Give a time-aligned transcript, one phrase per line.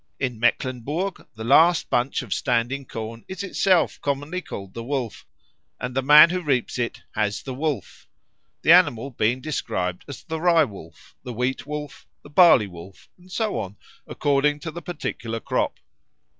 [0.19, 5.27] In Mecklenburg the last bunch of standing corn is itself commonly called the Wolf,
[5.79, 8.07] and the man who reaps it "has the Wolf,"
[8.63, 13.31] the animal being described as the Rye wolf, the Wheat wolf, the Barley wolf, and
[13.31, 13.75] so on
[14.07, 15.77] according to the particular crop.